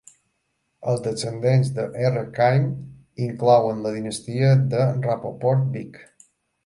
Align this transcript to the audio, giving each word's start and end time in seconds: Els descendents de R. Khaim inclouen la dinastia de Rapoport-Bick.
Els 0.93 1.03
descendents 1.07 1.69
de 1.75 1.85
R. 2.11 2.23
Khaim 2.39 2.65
inclouen 3.29 3.85
la 3.85 3.93
dinastia 3.99 4.51
de 4.73 4.89
Rapoport-Bick. 5.07 6.01